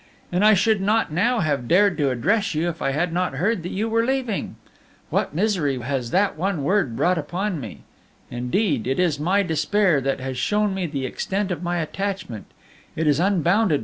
[0.31, 3.61] And I should not now have dared to address you if I had not heard
[3.61, 4.55] that you were leaving.
[5.11, 7.81] What misery has that one word brought upon me!
[8.31, 12.47] Indeed, it is my despair that has shown me the extent of my attachment
[12.95, 13.79] it is unbounded.